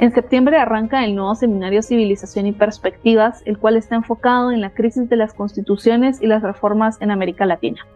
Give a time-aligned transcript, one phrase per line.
[0.00, 4.70] En septiembre arranca el nuevo seminario Civilización y Perspectivas, el cual está enfocado en la
[4.70, 7.86] crisis de las constituciones y las reformas en América Latina.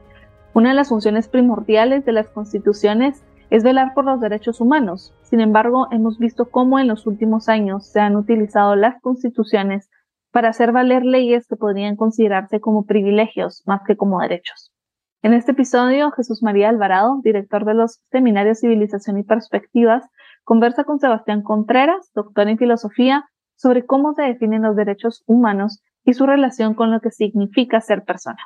[0.53, 5.15] Una de las funciones primordiales de las constituciones es velar por los derechos humanos.
[5.23, 9.89] Sin embargo, hemos visto cómo en los últimos años se han utilizado las constituciones
[10.31, 14.75] para hacer valer leyes que podrían considerarse como privilegios más que como derechos.
[15.23, 20.05] En este episodio, Jesús María Alvarado, director de los seminarios Civilización y Perspectivas,
[20.45, 23.25] conversa con Sebastián Contreras, doctor en filosofía,
[23.56, 28.05] sobre cómo se definen los derechos humanos y su relación con lo que significa ser
[28.05, 28.39] persona.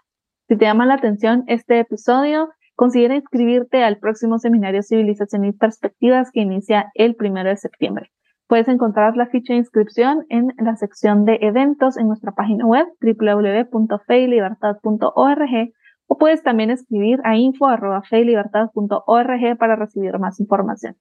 [0.48, 6.30] Si te llama la atención este episodio, considera inscribirte al próximo seminario Civilización y Perspectivas
[6.32, 8.10] que inicia el primero de septiembre.
[8.46, 12.86] Puedes encontrar la ficha de inscripción en la sección de eventos en nuestra página web
[13.02, 15.72] www.feylibertad.org
[16.06, 20.96] o puedes también escribir a info.feylibertad.org para recibir más información.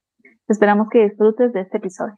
[0.48, 2.18] Esperamos que disfrutes de este episodio.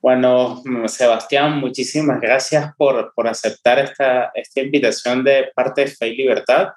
[0.00, 6.16] Bueno, Sebastián, muchísimas gracias por, por aceptar esta, esta invitación de parte de Fe y
[6.16, 6.68] Libertad.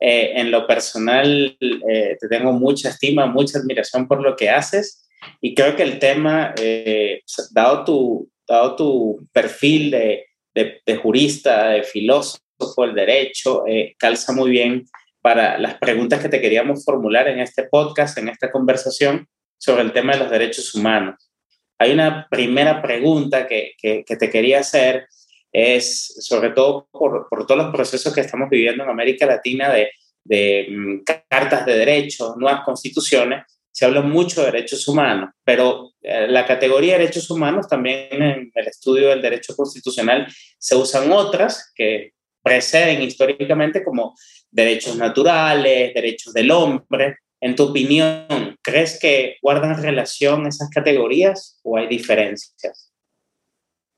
[0.00, 5.08] Eh, en lo personal, eh, te tengo mucha estima, mucha admiración por lo que haces
[5.40, 11.70] y creo que el tema, eh, dado, tu, dado tu perfil de, de, de jurista,
[11.70, 13.64] de filósofo, el derecho,
[13.98, 14.84] calza muy bien
[15.20, 19.28] para las preguntas que te queríamos formular en este podcast, en esta conversación
[19.58, 21.30] sobre el tema de los derechos humanos.
[21.78, 25.06] Hay una primera pregunta que, que, te quería hacer,
[25.52, 29.90] es sobre todo por, por, todos los procesos que estamos viviendo en América Latina de,
[30.24, 36.26] de mm, cartas de derechos, nuevas constituciones, se habla mucho de derechos humanos, pero eh,
[36.28, 40.26] la categoría de derechos humanos también en el estudio del derecho constitucional
[40.58, 44.16] se usan otras que preceden históricamente como
[44.50, 51.76] derechos naturales, derechos del hombre, en tu opinión, ¿crees que guardan relación esas categorías o
[51.76, 52.92] hay diferencias?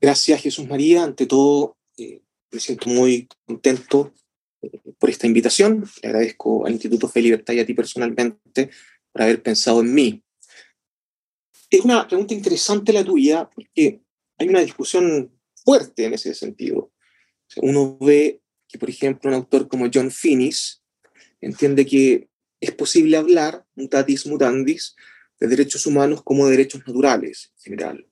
[0.01, 1.05] Gracias, Jesús María.
[1.05, 4.13] Ante todo, eh, me siento muy contento
[4.63, 5.85] eh, por esta invitación.
[6.03, 8.71] Le agradezco al Instituto Fe y Libertad y a ti personalmente
[9.13, 10.23] por haber pensado en mí.
[11.71, 14.03] Es una pregunta interesante la tuya porque
[14.39, 15.33] hay una discusión
[15.65, 16.93] fuerte en ese sentido.
[17.57, 20.83] uno ve que, por ejemplo, un autor como John Finnis
[21.41, 22.30] entiende que
[22.61, 24.95] es posible hablar, mutatis mutandis,
[25.39, 28.07] de derechos humanos como de derechos naturales en general.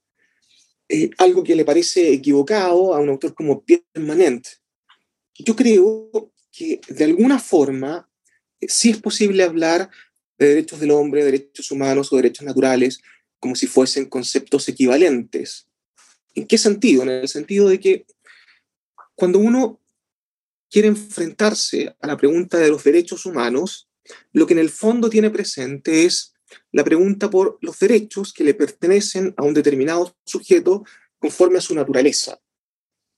[1.19, 4.47] Algo que le parece equivocado a un autor como Pierre Manent.
[5.35, 8.09] Yo creo que de alguna forma
[8.61, 9.91] eh, sí es posible hablar
[10.39, 13.01] de derechos del hombre, derechos humanos o derechos naturales
[13.39, 15.69] como si fuesen conceptos equivalentes.
[16.35, 17.03] ¿En qué sentido?
[17.03, 18.07] En el sentido de que
[19.15, 19.81] cuando uno
[20.71, 23.88] quiere enfrentarse a la pregunta de los derechos humanos,
[24.33, 26.35] lo que en el fondo tiene presente es
[26.73, 30.85] la pregunta por los derechos que le pertenecen a un determinado sujeto
[31.19, 32.41] conforme a su naturaleza.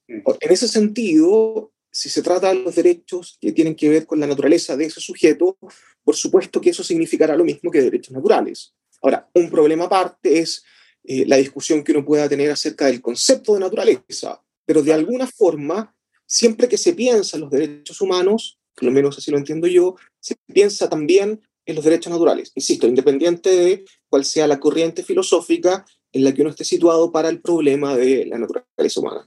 [0.09, 4.27] En ese sentido, si se trata de los derechos que tienen que ver con la
[4.27, 5.56] naturaleza de ese sujeto,
[6.03, 8.75] por supuesto que eso significará lo mismo que derechos naturales.
[9.03, 10.65] Ahora, un problema aparte es
[11.05, 15.27] eh, la discusión que uno pueda tener acerca del concepto de naturaleza, pero de alguna
[15.27, 15.95] forma,
[16.27, 19.97] siempre que se piensa en los derechos humanos, por lo menos así lo entiendo yo,
[20.21, 22.53] se piensa también en los derechos naturales.
[22.55, 27.29] Insisto, independiente de cuál sea la corriente filosófica en la que uno esté situado para
[27.29, 29.27] el problema de la naturaleza humana.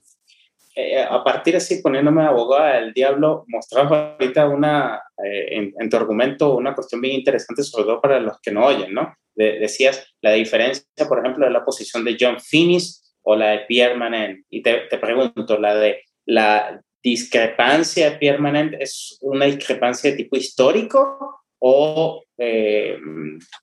[0.76, 6.56] Eh, a partir así, poniéndome abogada del diablo, mostrabas ahorita una, eh, en, tu argumento
[6.56, 9.14] una cuestión bien interesante, sobre todo para los que no oyen, ¿no?
[9.36, 13.96] decías la diferencia, por ejemplo, de la posición de John Finnis o la de Pierre
[13.96, 14.46] Manent.
[14.50, 21.44] Y te, te pregunto, la de la discrepancia permanente es una discrepancia de tipo histórico
[21.60, 22.98] o eh,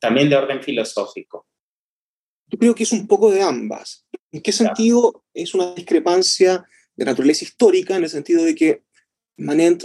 [0.01, 1.47] también de orden filosófico?
[2.47, 4.07] Yo creo que es un poco de ambas.
[4.33, 6.67] ¿En qué sentido es una discrepancia
[6.97, 7.97] de naturaleza histórica?
[7.97, 8.83] En el sentido de que
[9.37, 9.85] Manent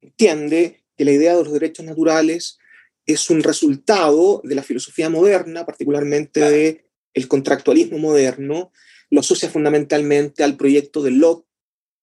[0.00, 2.58] entiende que la idea de los derechos naturales
[3.06, 8.72] es un resultado de la filosofía moderna, particularmente del el contractualismo moderno,
[9.10, 11.48] lo asocia fundamentalmente al proyecto de Locke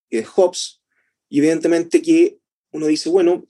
[0.09, 0.76] y de Hobbes,
[1.29, 2.37] y evidentemente que
[2.71, 3.45] uno dice, bueno,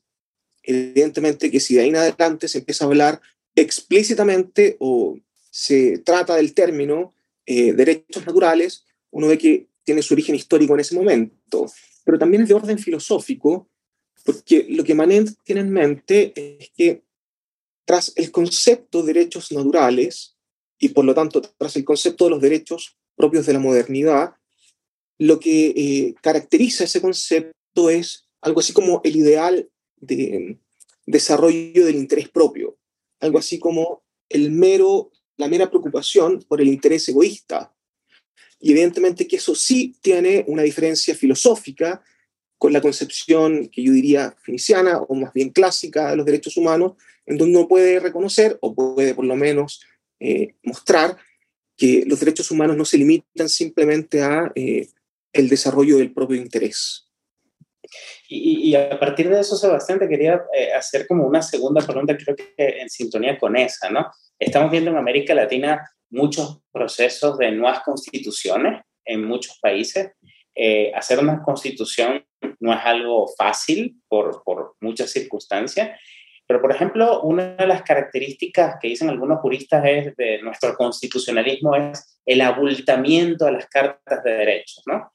[0.64, 3.22] evidentemente que si de ahí en adelante se empieza a hablar
[3.56, 5.18] explícitamente o
[5.50, 7.14] se trata del término
[7.46, 11.66] eh, derechos naturales, uno ve que tiene su origen histórico en ese momento.
[12.04, 13.70] pero también es de orden filosófico,
[14.24, 17.04] porque lo que Manet tiene en mente es que
[17.86, 20.38] tras el concepto de derechos naturales,
[20.78, 24.36] y por lo tanto tras el concepto de los derechos propios de la modernidad,
[25.18, 27.57] lo que eh, caracteriza ese concepto
[27.90, 30.60] es algo así como el ideal de
[31.06, 32.78] desarrollo del interés propio,
[33.20, 37.74] algo así como el mero, la mera preocupación por el interés egoísta.
[38.60, 42.04] Y evidentemente que eso sí tiene una diferencia filosófica
[42.58, 46.94] con la concepción que yo diría finiciana o más bien clásica de los derechos humanos,
[47.26, 49.82] en donde uno puede reconocer o puede por lo menos
[50.20, 51.18] eh, mostrar
[51.78, 54.90] que los derechos humanos no se limitan simplemente a eh,
[55.32, 57.07] el desarrollo del propio interés.
[58.28, 62.36] Y, a partir de eso, Sebastián, te quería eh, hacer como una segunda pregunta, creo
[62.36, 64.12] que en sintonía con esa, ¿no?
[64.40, 70.12] Estamos viendo en América Latina muchos procesos de nuevas constituciones en muchos países.
[70.56, 72.26] Eh, hacer una constitución
[72.60, 76.00] no es algo fácil por, por muchas circunstancias,
[76.48, 81.76] pero por ejemplo, una de las características que dicen algunos juristas es de nuestro constitucionalismo
[81.76, 85.12] es el abultamiento de las cartas de derechos, ¿no?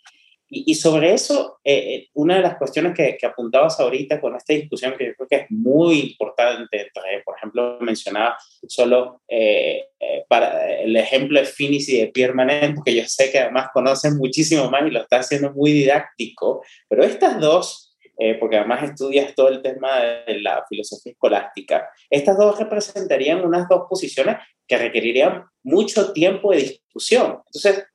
[0.55, 4.95] Y, sobre eso, eh, eh, una de las cuestiones que, apuntabas ahorita con esta discusión,
[4.99, 6.91] que yo creo que es muy importante,
[7.25, 8.37] por ejemplo, mencionaba
[8.69, 9.87] solo eh,
[10.29, 14.19] para el ejemplo de Finis y de Pierre Manet, porque yo sé que además conocen
[14.19, 17.97] muchísimo más y lo está haciendo muy didáctico, pero estas dos,
[18.39, 23.87] porque además estudias todo el tema de la filosofía escolástica, estas dos representarían unas dos
[23.89, 24.37] posiciones
[24.69, 27.41] que requerirían mucho tiempo de discusión.
[27.47, 27.92] Entonces, eh,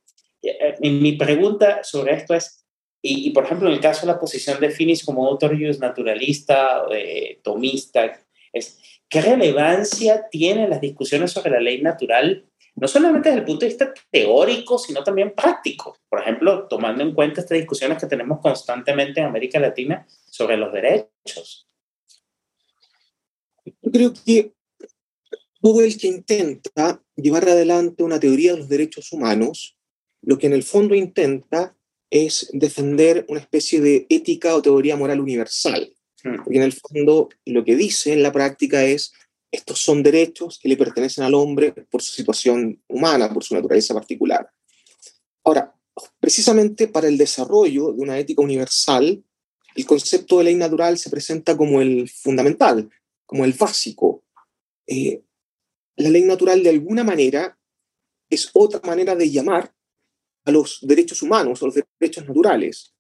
[0.81, 2.65] mi pregunta sobre esto es,
[3.01, 7.39] y, por ejemplo, en el caso de la posición de Finis como autor naturalista, eh,
[7.44, 8.19] tomista,
[8.51, 12.45] es, ¿qué relevancia tienen las discusiones sobre la ley natural,
[12.75, 15.95] no solamente desde el punto de vista teórico, sino también práctico?
[16.09, 20.73] Por ejemplo, tomando en cuenta estas discusiones que tenemos constantemente en América Latina sobre los
[20.73, 21.67] derechos.
[23.63, 24.53] Yo creo que
[25.61, 29.76] todo el que intenta llevar adelante una teoría de los derechos humanos
[30.27, 31.74] lo que en el fondo intenta
[32.12, 35.94] es defender una especie de ética o teoría moral universal.
[36.21, 36.44] Hmm.
[36.44, 39.13] Porque en el fondo lo que dice en la práctica es,
[39.50, 43.94] estos son derechos que le pertenecen al hombre por su situación humana, por su naturaleza
[43.94, 44.50] particular.
[45.45, 45.74] Ahora,
[46.19, 49.23] precisamente para el desarrollo de una ética universal,
[49.75, 52.89] el concepto de ley natural se presenta como el fundamental,
[53.25, 54.25] como el básico.
[54.88, 55.21] Eh,
[55.95, 57.57] la ley natural de alguna manera
[58.30, 59.73] es otra manera de llamar
[60.47, 62.94] a los derechos humanos, a los derechos naturales.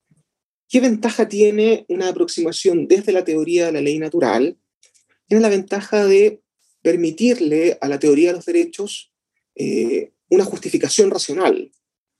[0.67, 4.57] ¿Qué ventaja tiene una aproximación desde la teoría de la ley natural?
[5.27, 6.41] Tiene la ventaja de
[6.81, 9.13] permitirle a la teoría de los derechos
[9.55, 11.71] eh, una justificación racional.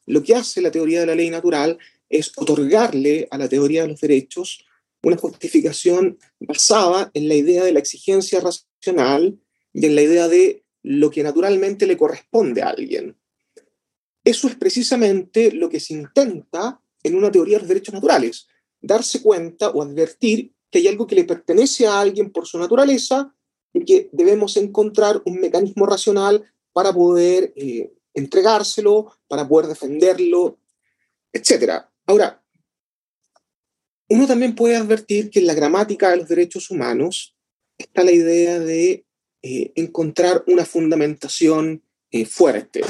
[0.06, 1.78] Lo que hace la teoría de la ley natural
[2.08, 4.66] es otorgarle a la teoría de los derechos
[5.04, 9.38] una justificación basada en la idea de la exigencia racional
[9.74, 13.18] y en la idea de lo que naturalmente le corresponde a alguien.
[14.28, 18.50] Eso es precisamente lo que se intenta en una teoría de los derechos naturales,
[18.82, 23.34] darse cuenta o advertir que hay algo que le pertenece a alguien por su naturaleza
[23.72, 26.44] y que debemos encontrar un mecanismo racional
[26.74, 30.60] para poder eh, entregárselo, para poder defenderlo,
[31.32, 31.86] etc.
[32.06, 32.44] Ahora,
[34.10, 37.34] uno también puede advertir que en la gramática de los derechos humanos
[37.78, 39.06] está la idea de
[39.42, 41.82] eh, encontrar una fundamentación
[42.12, 42.82] eh, fuerte,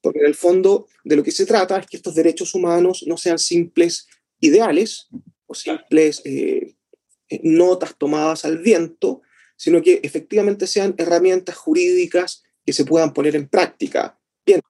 [0.00, 3.16] porque en el fondo de lo que se trata es que estos derechos humanos no
[3.16, 4.08] sean simples
[4.40, 5.08] ideales
[5.46, 6.74] o simples eh,
[7.28, 9.22] eh, notas tomadas al viento,
[9.56, 14.18] sino que efectivamente sean herramientas jurídicas que se puedan poner en práctica.
[14.44, 14.60] Bien,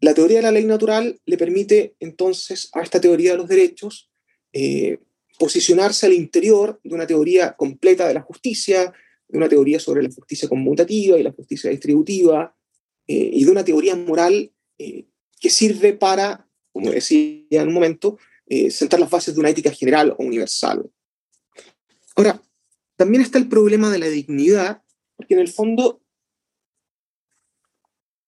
[0.00, 4.10] la teoría de la ley natural le permite entonces a esta teoría de los derechos
[4.52, 4.98] eh,
[5.38, 8.92] posicionarse al interior de una teoría completa de la justicia,
[9.28, 12.56] de una teoría sobre la justicia conmutativa y la justicia distributiva,
[13.08, 15.08] eh, y de una teoría moral eh,
[15.40, 19.72] que sirve para, como decía en un momento, eh, sentar las bases de una ética
[19.72, 20.90] general o universal.
[22.14, 22.42] Ahora,
[22.96, 24.82] también está el problema de la dignidad,
[25.16, 26.02] porque en el fondo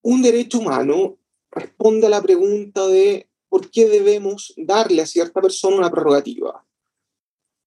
[0.02, 1.18] un derecho humano
[1.50, 6.64] responde a la pregunta de por qué debemos darle a cierta persona una prerrogativa.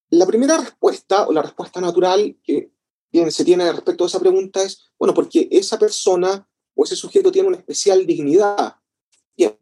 [0.10, 2.72] La primera respuesta, o la respuesta natural que
[3.30, 7.48] se tiene respecto a esa pregunta es, bueno, porque esa persona o ese sujeto tiene
[7.48, 8.76] una especial dignidad.
[9.36, 9.56] Bien,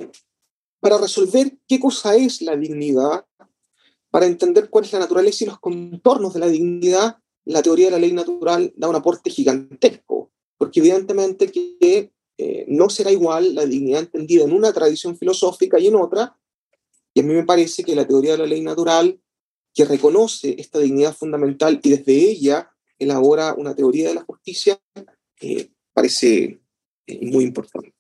[0.80, 3.26] para resolver qué cosa es la dignidad,
[4.10, 7.92] para entender cuál es la naturaleza y los contornos de la dignidad, la teoría de
[7.92, 13.66] la ley natural da un aporte gigantesco, porque evidentemente que eh, no será igual la
[13.66, 16.38] dignidad entendida en una tradición filosófica y en otra,
[17.14, 19.20] Y a mí me parece que la teoría de la ley natural,
[19.74, 24.82] que reconoce esta dignidad fundamental y desde ella elabora una teoría de la justicia,
[25.42, 26.61] eh, parece
[27.22, 27.94] muy importante.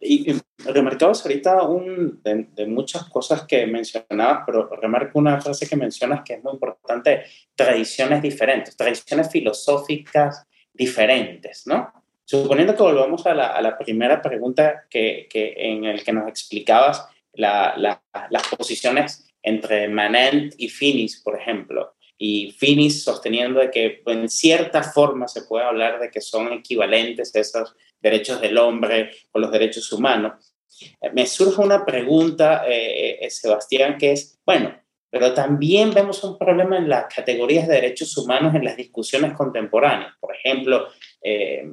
[0.00, 6.22] Y, remarcabas ahorita un, de, muchas cosas que mencionabas, pero remarco una frase que mencionas
[6.24, 7.24] que es muy importante,
[7.54, 11.92] tradiciones diferentes, tradiciones filosóficas diferentes, ¿no?
[12.24, 16.28] Suponiendo que volvamos a la, a la primera pregunta que, que, en el que nos
[16.28, 18.00] explicabas la,
[18.30, 24.82] las posiciones entre Manent y Finis, por ejemplo, y Finis sosteniendo de que en cierta
[24.82, 29.92] forma se puede hablar de que son equivalentes esos derechos del hombre con los derechos
[29.92, 30.54] humanos.
[31.00, 34.74] Eh, me surge una pregunta, eh, eh, Sebastián, que es, bueno,
[35.10, 40.12] pero también vemos un problema en las categorías de derechos humanos en las discusiones contemporáneas.
[40.20, 40.88] Por ejemplo,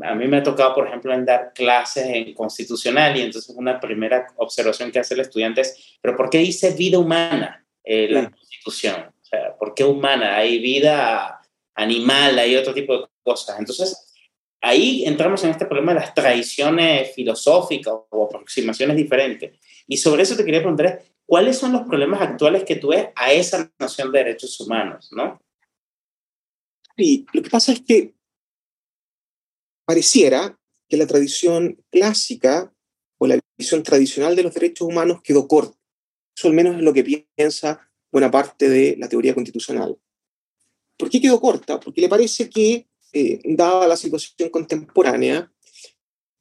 [0.03, 3.79] a mí me ha tocado, por ejemplo, en dar clases en constitucional y entonces una
[3.79, 9.13] primera observación que hace el estudiante es, pero ¿por qué dice vida humana la constitución?
[9.21, 10.37] O sea, ¿por qué humana?
[10.37, 11.41] Hay vida
[11.75, 13.59] animal, hay otro tipo de cosas.
[13.59, 14.02] Entonces,
[14.63, 19.59] ahí entramos en este problema de las tradiciones filosóficas o aproximaciones diferentes.
[19.87, 23.33] Y sobre eso te quería preguntar, ¿cuáles son los problemas actuales que tú ves a
[23.33, 25.09] esa noción de derechos humanos?
[25.11, 25.41] ¿no?
[26.95, 28.15] Sí, lo que pasa es que
[29.85, 32.73] pareciera que la tradición clásica
[33.19, 35.77] o la visión tradicional de los derechos humanos quedó corta.
[36.35, 39.97] Eso al menos es lo que piensa buena parte de la teoría constitucional.
[40.97, 41.81] ¿Por qué quedó corta?
[41.81, 45.51] Porque le parece que eh, dada la situación contemporánea,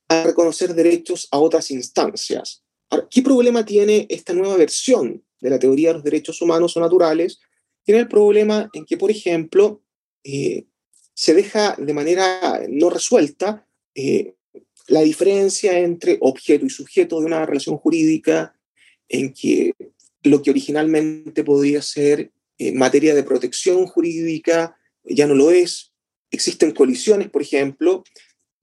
[0.09, 2.65] a reconocer derechos a otras instancias.
[3.11, 7.41] ¿Qué problema tiene esta nueva versión de la teoría de los derechos humanos o naturales?
[7.85, 9.83] Tiene el problema en que, por ejemplo,
[10.25, 10.65] eh,
[11.15, 14.35] se deja de manera no resuelta eh,
[14.89, 18.55] la diferencia entre objeto y sujeto de una relación jurídica
[19.09, 19.75] en que
[20.23, 22.33] lo que originalmente podía ser
[22.75, 25.92] materia de protección jurídica ya no lo es,
[26.33, 28.03] existen colisiones, por ejemplo,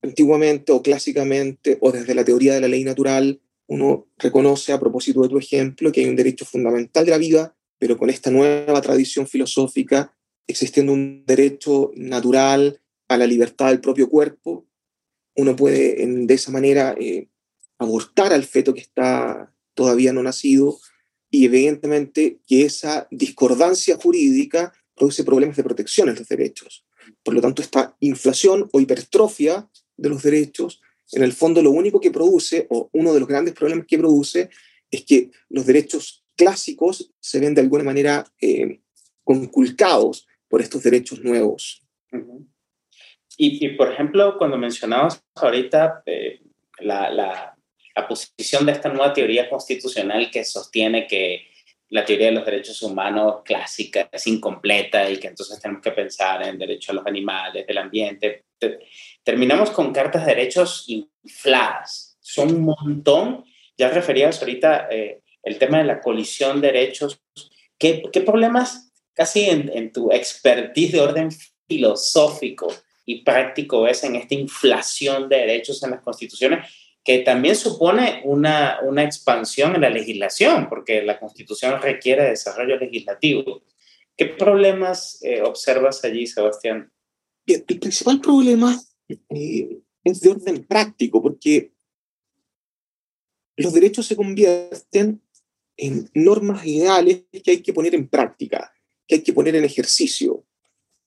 [0.01, 5.21] antiguamente o clásicamente o desde la teoría de la ley natural, uno reconoce a propósito
[5.21, 8.81] de tu ejemplo que hay un derecho fundamental de la vida, pero con esta nueva
[8.81, 10.13] tradición filosófica,
[10.47, 14.65] existiendo un derecho natural a la libertad del propio cuerpo,
[15.35, 17.29] uno puede de esa manera eh,
[17.77, 20.79] abortar al feto que está todavía no nacido
[21.29, 26.85] y evidentemente que esa discordancia jurídica produce problemas de protección en los derechos.
[27.23, 31.99] Por lo tanto, esta inflación o hipertrofia de los derechos, en el fondo lo único
[31.99, 34.49] que produce, o uno de los grandes problemas que produce,
[34.91, 38.79] es que los derechos clásicos se ven de alguna manera eh,
[39.23, 41.83] conculcados por estos derechos nuevos.
[43.37, 46.41] y, por ejemplo, cuando mencionabas ahorita eh,
[46.79, 47.55] la, la,
[47.95, 51.48] la, posición de esta nueva teoría constitucional que sostiene que
[51.89, 56.43] la teoría de los derechos humanos clásica es incompleta y que entonces tenemos que pensar
[56.43, 58.45] en derechos a los animales, del ambiente.
[59.23, 62.17] Terminamos con cartas de derechos infladas.
[62.19, 63.43] Son un montón.
[63.77, 67.21] Ya referías ahorita eh, el tema de la colisión de derechos.
[67.77, 71.29] ¿Qué, qué problemas casi en, tu expertise de orden
[71.67, 72.73] filosófico
[73.05, 76.67] y práctico ves en esta inflación de derechos en las constituciones?
[77.09, 83.63] Que también supone una, una expansión en la legislación, porque la Constitución requiere desarrollo legislativo.
[84.15, 86.93] ¿Qué problemas eh, observas allí, Sebastián?
[87.47, 91.71] El principal problema eh, es de orden práctico, porque
[93.57, 95.19] los derechos se convierten
[95.77, 98.71] en normas ideales que hay que poner en práctica,
[99.07, 100.45] que hay que poner en ejercicio.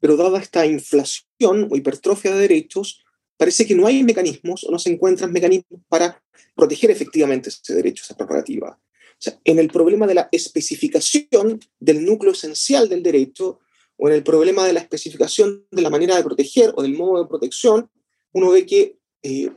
[0.00, 3.01] Pero dada esta inflación o hipertrofia de derechos,
[3.42, 6.22] parece que no hay mecanismos o no se encuentran mecanismos para
[6.54, 8.78] proteger efectivamente ese derecho, esa prerrogativa.
[8.78, 13.58] O sea, en el problema de la especificación del núcleo esencial del derecho
[13.96, 17.20] o en el problema de la especificación de la manera de proteger o del modo
[17.20, 17.90] de protección,
[18.32, 19.50] uno ve que eh,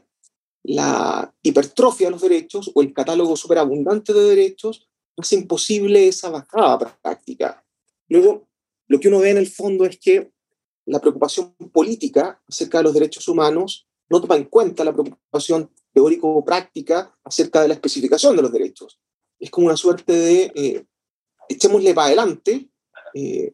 [0.64, 7.00] la hipertrofia de los derechos o el catálogo superabundante de derechos hace imposible esa bajada
[7.04, 7.64] práctica.
[8.10, 8.48] Luego,
[8.88, 10.32] lo que uno ve en el fondo es que
[10.86, 17.16] la preocupación política acerca de los derechos humanos no toma en cuenta la preocupación teórico-práctica
[17.24, 19.00] acerca de la especificación de los derechos.
[19.40, 20.86] Es como una suerte de eh,
[21.50, 22.70] echémosle para adelante,
[23.14, 23.54] eh,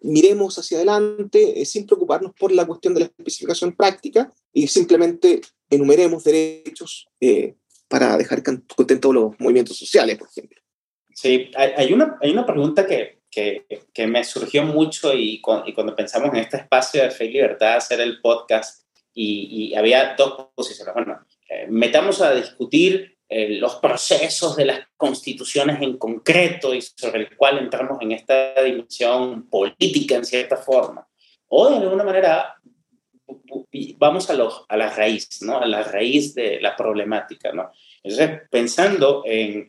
[0.00, 5.40] miremos hacia adelante eh, sin preocuparnos por la cuestión de la especificación práctica y simplemente
[5.68, 7.08] enumeremos derechos
[7.88, 10.60] para dejar contentos los movimientos sociales, por ejemplo.
[11.14, 15.94] Sí, hay una, hay una pregunta que, que, que me surgió mucho y, y, cuando
[15.94, 20.48] pensamos en este espacio de fe y libertad, hacer el podcast, y, y había dos
[20.54, 20.94] posiciones.
[20.94, 27.20] Bueno, eh, metamos a discutir eh, los procesos de las constituciones en concreto y sobre
[27.20, 31.06] el cual entramos en esta dimensión política en cierta forma.
[31.48, 32.56] O de alguna manera
[33.98, 34.34] vamos a,
[34.68, 35.58] a la raíz, ¿no?
[35.58, 37.70] A la raíz de la problemática, ¿no?
[38.02, 39.66] Entonces, pensando en,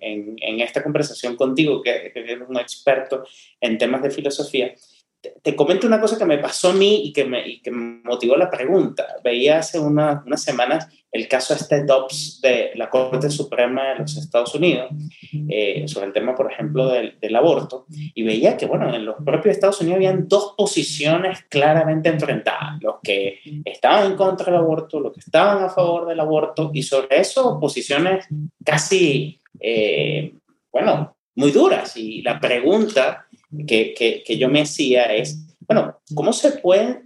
[0.61, 3.25] esta conversación contigo, que, que eres un experto
[3.59, 4.73] en temas de filosofía,
[5.21, 8.49] te, comento una cosa que me pasó a mí y que me, que motivó la
[8.49, 9.05] pregunta.
[9.23, 14.55] Veía hace unas semanas el caso este Dobbs de la Corte Suprema de los Estados
[14.55, 14.91] Unidos
[15.49, 19.17] eh, sobre el tema, por ejemplo, del, del, aborto y veía que, bueno, en los
[19.23, 25.01] propios Estados Unidos habían dos posiciones claramente enfrentadas, los que estaban en contra del aborto,
[25.01, 28.27] los que estaban a favor del aborto y sobre eso posiciones
[28.63, 30.33] casi, eh,
[30.71, 31.97] bueno, muy duras.
[31.97, 33.27] Y la pregunta
[33.67, 37.03] que, que, que yo me hacía es, bueno, ¿cómo se, puede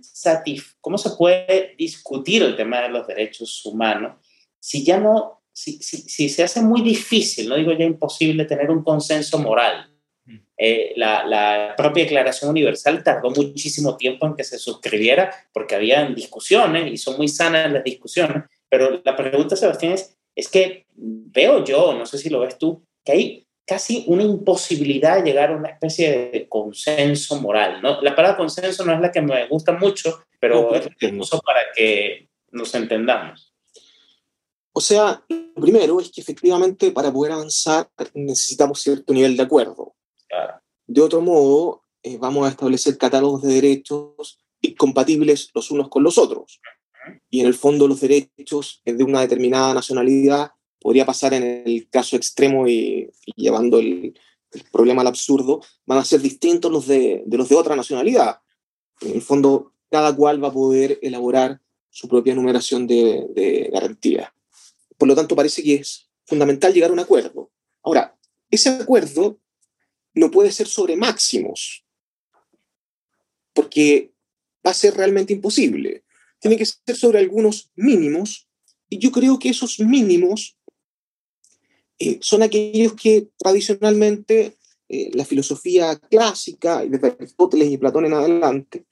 [0.82, 4.18] ¿cómo se puede discutir el tema de los derechos humanos
[4.60, 8.72] si ya no, si, si, si se hace muy difícil, no digo ya imposible, tener
[8.72, 9.92] un consenso moral?
[10.26, 10.38] Mm.
[10.58, 16.16] Eh, la, la, propia Declaración Universal tardó muchísimo tiempo en que se suscribiera porque habían
[16.16, 21.64] discusiones y son muy sanas las discusiones, pero la pregunta, Sebastián, es, es que veo
[21.64, 25.58] yo, no sé si lo ves tú, que hay casi una imposibilidad de llegar a
[25.58, 27.82] una especie de consenso moral.
[27.82, 28.02] ¿no?
[28.02, 32.30] La palabra consenso no es la que me gusta mucho, pero es uso para que
[32.52, 33.54] nos entendamos.
[34.72, 39.96] O sea, lo primero es que efectivamente para poder avanzar necesitamos cierto nivel de acuerdo.
[40.86, 46.18] De otro modo, eh, vamos a establecer catálogos de derechos incompatibles los unos con los
[46.18, 46.60] otros.
[47.30, 50.52] Y en el fondo los derechos de una determinada nacionalidad
[50.86, 54.14] podría pasar en el caso extremo y, llevando el,
[54.72, 58.40] problema al absurdo, van a ser distintos los de, los de otra nacionalidad.
[59.02, 64.30] En el fondo, cada cual va a poder elaborar su propia numeración de, de garantías.
[64.96, 67.50] Por lo tanto, parece que es fundamental llegar a un acuerdo.
[67.82, 68.16] Ahora,
[68.52, 69.40] ese acuerdo
[70.14, 71.84] no puede ser sobre máximos,
[73.54, 74.14] porque
[74.64, 76.04] va a ser realmente imposible.
[76.38, 78.48] Tiene que ser sobre algunos mínimos,
[78.88, 80.55] y yo creo que esos mínimos
[81.98, 84.58] eh, son aquellos que tradicionalmente
[84.90, 88.86] eh, la filosofía clásica, desde Aristóteles y Platón en adelante,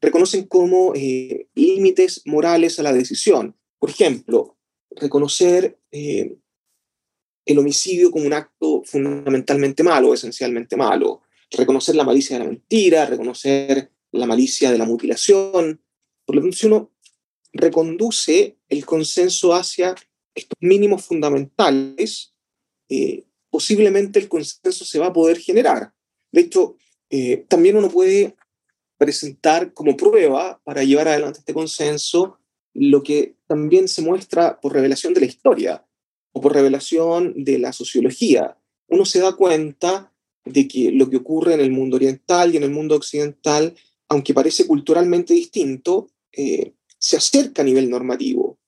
[0.00, 3.56] reconocen como eh, límites morales a la decisión.
[3.78, 4.56] Por ejemplo,
[4.90, 12.50] reconocer el homicidio como un acto fundamentalmente malo, esencialmente malo, reconocer la malicia de la
[12.50, 15.80] mentira, reconocer la malicia de la mutilación.
[16.24, 16.92] Por lo tanto, si uno
[17.52, 19.94] reconduce el consenso hacia
[20.34, 22.34] estos mínimos fundamentales,
[22.88, 25.92] eh, posiblemente el consenso se va a poder generar.
[26.32, 26.76] De hecho,
[27.10, 28.36] eh, también uno puede
[28.98, 32.38] presentar como prueba para llevar adelante este consenso
[32.74, 35.84] lo que también se muestra por revelación de la historia
[36.32, 38.56] o por revelación de la sociología.
[38.88, 40.12] Uno se da cuenta
[40.44, 43.74] de que lo que ocurre en el mundo oriental y en el mundo occidental,
[44.08, 48.58] aunque parece culturalmente distinto, eh, se acerca a nivel normativo.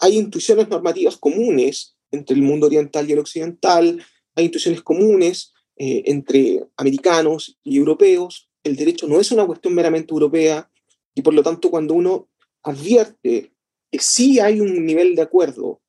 [0.00, 6.02] Hay intuiciones normativas comunes entre el mundo oriental y el occidental, hay intuiciones comunes eh,
[6.06, 10.70] entre americanos y europeos, el derecho no es una cuestión meramente europea
[11.14, 12.28] y por lo tanto cuando uno
[12.62, 13.52] advierte
[13.90, 15.82] que sí hay un nivel de acuerdo,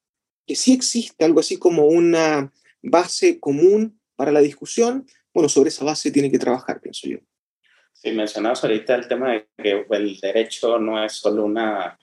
[0.46, 5.86] que sí existe algo así como una base común para la discusión, bueno, sobre esa
[5.86, 7.18] base tiene que trabajar, pienso yo.
[7.94, 11.98] Sí, mencionabas ahorita el tema de que el derecho no es solo una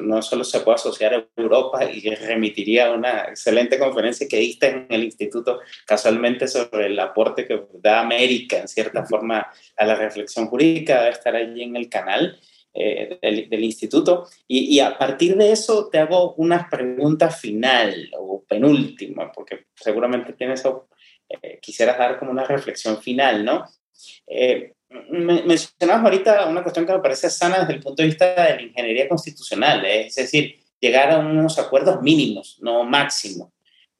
[0.00, 4.68] no solo se puede asociar a Europa y remitiría a una excelente conferencia que diste
[4.68, 9.94] en el instituto casualmente sobre el aporte que da América en cierta forma a la
[9.94, 12.38] reflexión jurídica, debe estar allí en el canal
[12.74, 14.26] eh, del, instituto.
[14.46, 20.62] Y, a partir de eso te hago una pregunta final o penúltima, porque seguramente tienes
[21.28, 23.64] eh, quisieras dar como una reflexión final, ¿no?
[24.26, 24.74] Eh,
[25.10, 28.62] mencionabas ahorita una cuestión que me parece sana desde el punto de vista de la
[28.62, 30.06] ingeniería constitucional, ¿eh?
[30.06, 33.50] es decir, llegar a unos acuerdos mínimos, no máximos.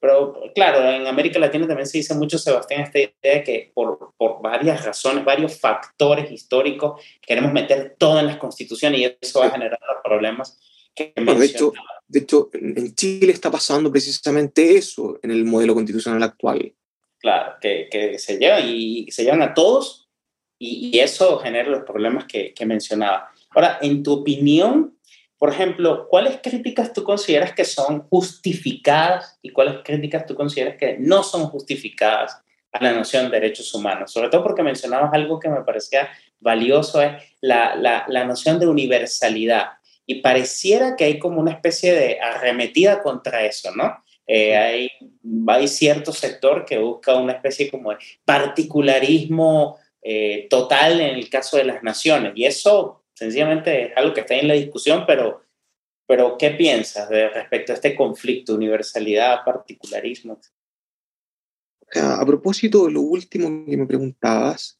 [0.01, 4.13] Pero claro, en América Latina también se dice mucho, Sebastián, esta idea de que por,
[4.17, 9.47] por varias razones, varios factores históricos, queremos meter todo en las constituciones y eso va
[9.47, 10.57] a generar los problemas
[10.95, 11.73] que de, hecho,
[12.07, 16.73] de hecho, en Chile está pasando precisamente eso en el modelo constitucional actual.
[17.19, 19.98] Claro, que, que se llevan y se llevan a todos
[20.59, 23.31] y, eso genera los problemas que, que, mencionaba.
[23.51, 24.97] Ahora, en tu opinión,
[25.37, 30.97] por ejemplo, ¿cuáles críticas tú consideras que son justificadas y cuáles críticas tú consideras que
[30.99, 32.41] no son justificadas
[32.73, 34.11] a la noción de derechos humanos?
[34.11, 36.09] Sobre todo porque mencionabas algo que me parecía
[36.41, 39.69] valioso, es la, la, la noción de universalidad.
[40.05, 44.03] Y pareciera que hay como una especie de arremetida contra eso, ¿no?
[44.31, 44.91] Eh, hay,
[45.47, 51.57] hay cierto sector que busca una especie como de particularismo eh, total en el caso
[51.57, 52.33] de las naciones.
[52.35, 55.43] Y eso sencillamente es algo que está en la discusión, pero,
[56.07, 60.39] pero ¿qué piensas respecto a este conflicto, universalidad, particularismo?
[61.95, 64.79] A propósito de lo último que me preguntabas,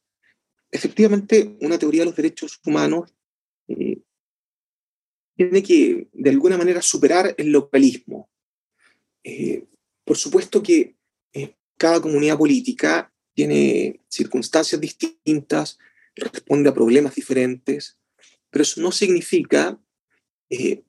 [0.71, 3.13] efectivamente una teoría de los derechos humanos
[3.67, 3.99] eh,
[5.35, 8.29] tiene que de alguna manera superar el localismo.
[9.23, 9.65] Eh,
[10.05, 10.95] por supuesto que
[11.79, 15.79] cada comunidad política tiene circunstancias distintas,
[16.13, 17.97] responde a problemas diferentes,
[18.49, 19.79] pero eso no significa
[20.49, 20.83] eh,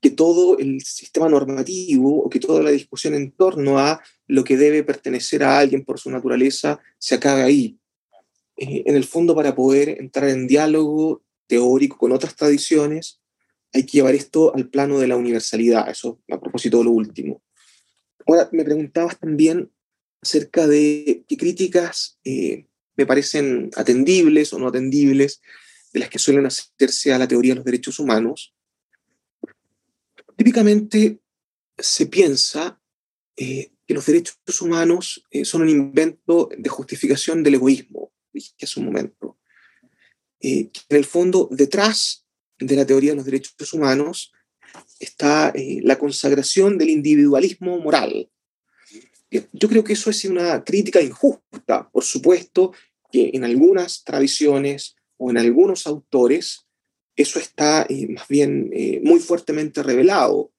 [0.00, 4.56] que todo el sistema normativo o que toda la discusión en torno a lo que
[4.56, 7.78] debe pertenecer a alguien por su naturaleza se acabe ahí.
[8.56, 13.20] en el fondo, para poder entrar en diálogo teórico con otras tradiciones,
[13.72, 17.44] hay que llevar esto al plano de la universalidad, eso a propósito de lo último.
[18.26, 19.70] Ahora, me preguntabas también
[20.22, 25.42] acerca de qué críticas eh, me parecen atendibles o no atendibles
[25.92, 28.54] de las que suelen hacerse a la teoría de los derechos humanos.
[30.36, 31.20] Típicamente
[31.76, 32.80] se piensa
[33.36, 38.80] eh, que los derechos humanos eh, son un invento de justificación del egoísmo, dije hace
[38.80, 39.38] un momento.
[40.40, 42.26] en el fondo, detrás
[42.58, 44.32] de la teoría de los derechos humanos
[44.98, 48.31] está la consagración del individualismo moral.
[49.52, 52.72] Yo creo que eso es una crítica injusta, por supuesto
[53.10, 56.66] que en algunas tradiciones o en algunos autores
[57.16, 60.50] eso está eh, más bien eh, muy fuertemente revelado,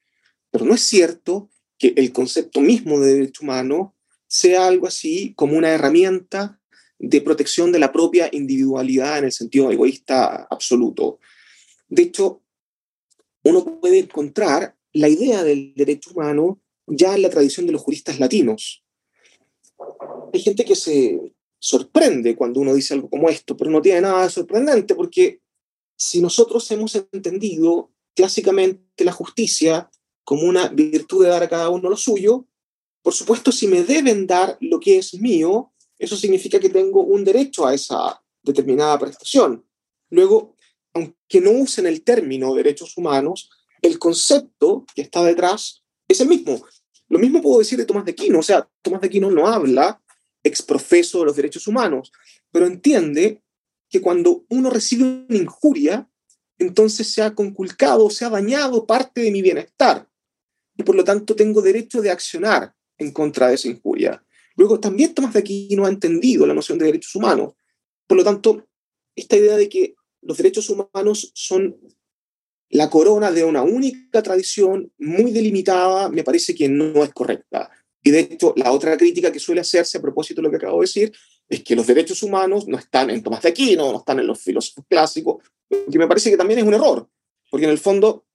[0.51, 3.95] pero no es cierto que el concepto mismo de derecho humano
[4.27, 6.59] sea algo así como una herramienta
[6.99, 11.19] de protección de la propia individualidad en el sentido egoísta absoluto.
[11.89, 12.41] De hecho,
[13.43, 18.19] uno puede encontrar la idea del derecho humano ya en la tradición de los juristas
[18.19, 18.83] latinos.
[20.33, 21.19] Hay gente que se
[21.59, 25.41] sorprende cuando uno dice algo como esto, pero no tiene nada de sorprendente porque
[25.95, 29.89] si nosotros hemos entendido clásicamente la justicia
[30.23, 32.47] como una virtud de dar a cada uno lo suyo,
[33.01, 37.23] por supuesto si me deben dar lo que es mío, eso significa que tengo un
[37.23, 39.65] derecho a esa determinada prestación.
[40.09, 40.55] Luego,
[40.93, 43.49] aunque no usen el término derechos humanos,
[43.81, 46.65] el concepto que está detrás es el mismo.
[47.09, 50.01] Lo mismo puedo decir de Tomás de Aquino, o sea, Tomás de Aquino no habla
[50.43, 52.11] exprofeso de los derechos humanos,
[52.51, 53.41] pero entiende
[53.89, 56.09] que cuando uno recibe una injuria,
[56.57, 60.07] entonces se ha conculcado, se ha dañado parte de mi bienestar
[60.75, 64.23] y por lo tanto tengo derecho de accionar en contra de esa injuria.
[64.55, 67.53] Luego también Tomás de Aquino ha entendido la noción de derechos humanos.
[68.07, 68.67] Por lo tanto,
[69.15, 71.77] esta idea de que los derechos humanos son
[72.73, 77.69] la corona de una única tradición muy delimitada, me parece que no es correcta.
[78.01, 80.79] Y de hecho, la otra crítica que suele hacerse a propósito de lo que acabo
[80.79, 81.13] de decir
[81.47, 84.41] es que los derechos humanos no están en Tomás de Aquino, no están en los
[84.41, 87.07] filósofos clásicos, que me parece que también es un error,
[87.51, 88.25] porque en el fondo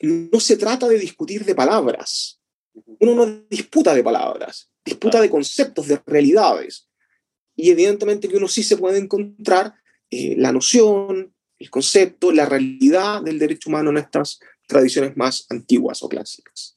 [0.00, 2.40] no se trata de discutir de palabras.
[2.98, 6.88] Uno no disputa de palabras, disputa de conceptos, de realidades.
[7.54, 9.74] Y evidentemente que uno sí se puede encontrar
[10.10, 16.02] eh, la noción, el concepto, la realidad del derecho humano en estas tradiciones más antiguas
[16.02, 16.76] o clásicas.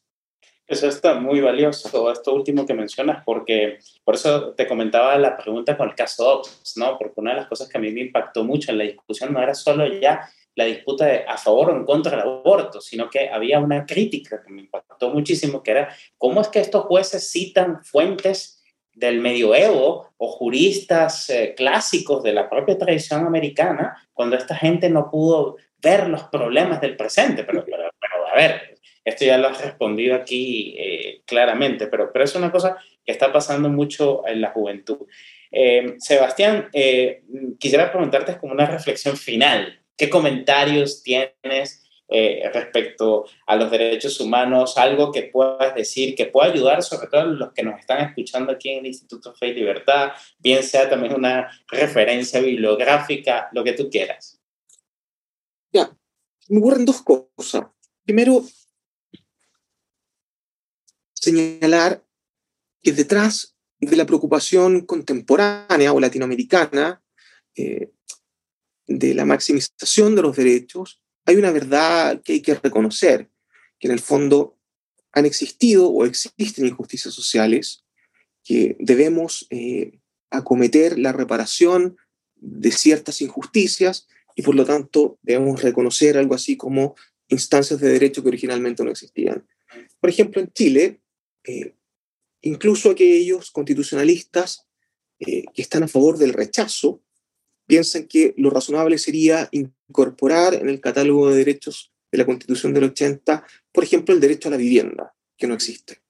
[0.67, 5.75] Eso está muy valioso, esto último que mencionas, porque por eso te comentaba la pregunta
[5.75, 6.95] con el caso Dobbs, ¿no?
[6.95, 9.41] Porque una de las cosas que a mí me impactó mucho en la discusión no
[9.41, 13.29] era solo ya la disputa de a favor o en contra del aborto, sino que
[13.29, 17.83] había una crítica que me impactó muchísimo, que era cómo es que estos jueces citan
[17.83, 18.58] fuentes
[18.99, 25.09] del medioevo o juristas eh, clásicos de la propia tradición americana, cuando esta gente no
[25.09, 27.45] pudo ver los problemas del presente.
[27.45, 32.35] Pero, pero, a ver, esto ya lo has respondido aquí eh, claramente, pero, pero es
[32.35, 35.07] una cosa que está pasando mucho en la juventud.
[35.51, 36.69] Eh, Sebastián,
[37.57, 39.79] quisiera preguntarte como una reflexión final.
[39.95, 46.51] ¿Qué comentarios tienes eh, respecto a los derechos humanos, algo que puedas decir, que pueda
[46.51, 50.13] ayudar sobre todo los que nos están escuchando aquí en el Instituto Fe y Libertad,
[50.39, 54.41] bien sea también una referencia bibliográfica, lo que tú quieras.
[55.71, 55.95] Ya,
[56.47, 57.67] me ocurren dos cosas.
[58.03, 58.43] Primero,
[61.13, 62.03] señalar
[62.81, 67.03] que detrás de la preocupación contemporánea o latinoamericana
[67.55, 67.91] eh,
[68.87, 73.29] de la maximización de los derechos, hay una verdad que hay que reconocer,
[73.79, 74.57] que en el fondo
[75.11, 77.83] han existido o existen injusticias sociales,
[78.43, 81.97] que debemos eh, acometer la reparación
[82.35, 86.95] de ciertas injusticias y por lo tanto debemos reconocer algo así como
[87.27, 89.45] instancias de derecho que originalmente no existían.
[89.99, 91.01] Por ejemplo, en Chile
[91.43, 91.73] eh,
[92.41, 94.67] incluso aquellos constitucionalistas
[95.19, 97.01] eh, que están a favor del rechazo
[97.69, 102.85] piensan que lo razonable sería incorporar en el catálogo de derechos de la Constitución del
[102.85, 106.01] 80, por ejemplo, el derecho a la vivienda, que no existe.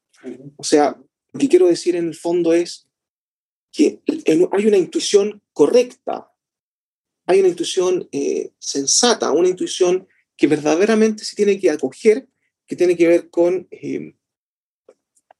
[0.55, 0.97] O sea,
[1.33, 2.87] lo que quiero decir en el fondo es
[3.73, 6.31] que hay una intuición correcta,
[7.25, 12.29] hay una intuición eh, sensata, una intuición que verdaderamente se tiene que acoger,
[12.67, 14.13] que tiene que ver con, eh,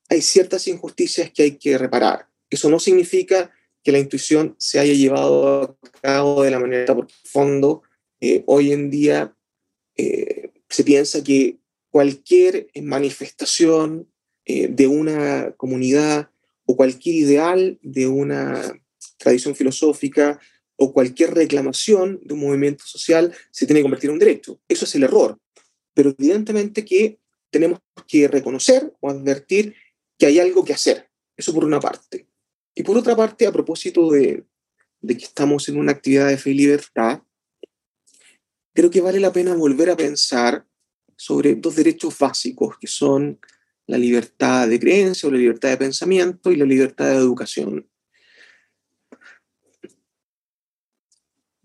[0.10, 2.28] hay ciertas injusticias que hay que reparar.
[2.50, 3.54] Eso no significa
[3.84, 7.84] que la intuición se haya llevado a cabo de la manera por fondo.
[8.22, 9.36] Eh, hoy en día
[10.70, 11.58] se piensa que
[11.90, 14.08] cualquier manifestación
[14.46, 16.30] de una comunidad
[16.66, 18.80] o cualquier ideal de una
[19.18, 20.40] tradición filosófica
[20.78, 24.62] o cualquier reclamación de un movimiento social se tiene que convertir en un derecho.
[24.68, 25.38] Eso es el error.
[25.94, 29.76] Pero evidentemente que tenemos que reconocer o advertir
[30.18, 31.10] que hay algo que hacer.
[31.36, 32.29] Eso por una parte.
[32.80, 34.46] Y por otra parte, a propósito de,
[35.06, 37.22] que estamos en una actividad de fe y libertad,
[38.74, 40.66] creo que vale la pena volver a pensar
[41.18, 43.38] sobre dos derechos básicos que son
[43.86, 47.86] la libertad de creencia o la libertad de pensamiento y la libertad de educación.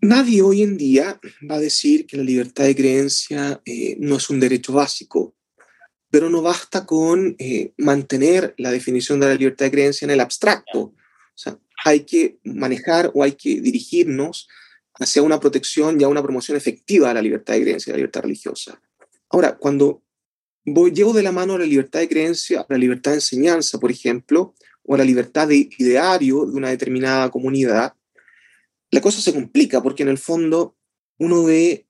[0.01, 1.17] Nadie hoy en día
[1.49, 5.33] va a decir que la libertad de creencia eh, no es un derecho básico,
[6.09, 10.19] pero no basta con eh, mantener la definición de la libertad de creencia en el
[10.19, 10.93] abstracto.
[11.35, 14.47] Sea, hay que manejar o hay que dirigirnos
[14.95, 17.97] hacia una protección y a una promoción efectiva de la libertad de creencia y la
[17.97, 18.81] libertad religiosa.
[19.29, 20.01] Ahora, cuando
[20.65, 23.79] voy, llevo de la mano a la libertad de creencia, a la libertad de enseñanza,
[23.79, 27.93] por ejemplo, o a la libertad de ideario de una determinada comunidad,
[28.91, 30.77] la cosa se complica porque en el fondo
[31.17, 31.87] uno ve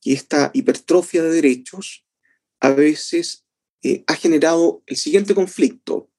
[0.00, 2.04] que esta hipertrofia de derechos
[2.60, 3.46] a veces
[3.82, 6.10] eh, ha generado el siguiente conflicto.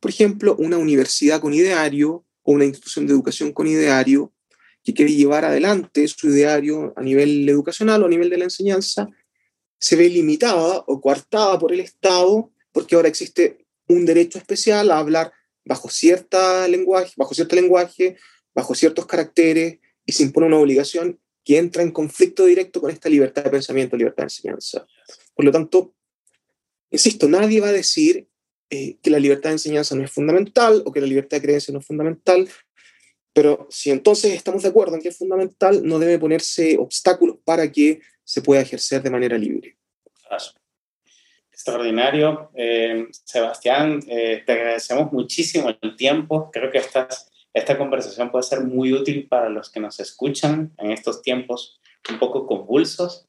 [0.00, 4.32] Por ejemplo, una universidad con ideario o una institución de educación con ideario
[4.82, 9.08] que quiere llevar adelante su ideario a nivel educacional o a nivel de la enseñanza,
[9.78, 14.98] se ve limitada o coartada por el Estado porque ahora existe un derecho especial a
[14.98, 15.32] hablar
[15.64, 18.16] bajo, cierta lenguaje, bajo cierto lenguaje,
[18.54, 23.08] bajo ciertos caracteres y se impone una obligación que entra en conflicto directo con esta
[23.08, 24.86] libertad de pensamiento, libertad de enseñanza.
[25.34, 25.94] Por lo tanto,
[26.90, 28.28] insisto, nadie va a decir
[28.70, 31.72] eh, que la libertad de enseñanza no es fundamental o que la libertad de creencia
[31.72, 32.48] no es fundamental,
[33.32, 37.70] pero si entonces estamos de acuerdo en que es fundamental, no debe ponerse obstáculos para
[37.70, 39.76] que se pueda ejercer de manera libre.
[41.52, 42.50] Extraordinario.
[42.54, 46.50] Eh, Sebastián, eh, te agradecemos muchísimo el tiempo.
[46.52, 50.90] Creo que estás, esta conversación puede ser muy útil para los que nos escuchan en
[50.90, 53.28] estos tiempos un poco convulsos.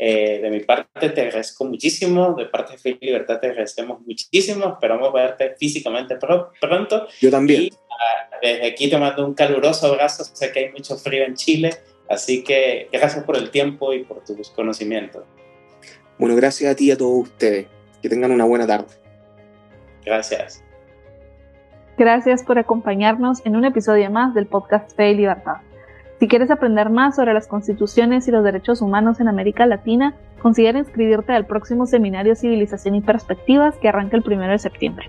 [0.00, 4.00] Eh, de mi parte te agradezco muchísimo, de parte de Fe y Libertad te agradecemos
[4.06, 6.16] muchísimo, esperamos verte físicamente
[6.60, 7.08] pronto.
[7.20, 7.62] Yo también.
[7.62, 11.34] Y, ah, desde aquí te mando un caluroso abrazo, sé que hay mucho frío en
[11.34, 11.70] Chile,
[12.08, 15.24] Así que gracias por el tiempo y por tus conocimientos.
[16.18, 17.66] Bueno, gracias a ti y a todos ustedes.
[18.02, 18.86] Que tengan una buena tarde.
[20.04, 20.62] Gracias.
[21.98, 25.56] Gracias por acompañarnos en un episodio más del podcast Fe y Libertad.
[26.18, 30.80] Si quieres aprender más sobre las constituciones y los derechos humanos en América Latina, considera
[30.80, 35.08] inscribirte al próximo seminario Civilización y Perspectivas que arranca el 1 de septiembre.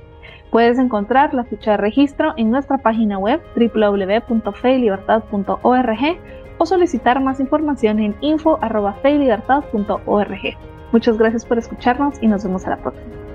[0.51, 5.99] Puedes encontrar la ficha de registro en nuestra página web www.feylibertad.org
[6.59, 10.57] o solicitar más información en info.feylibertad.org.
[10.91, 13.28] Muchas gracias por escucharnos y nos vemos a la próxima.